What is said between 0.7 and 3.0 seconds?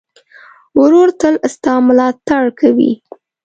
ورور تل ستا ملاتړ کوي.